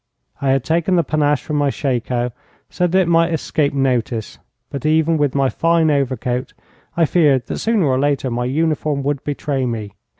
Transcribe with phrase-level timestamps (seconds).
[0.41, 2.31] I had taken the panache from my shako
[2.71, 4.39] so that it might escape notice,
[4.71, 6.55] but even with my fine overcoat
[6.97, 9.93] I feared that sooner or later my uniform would betray me.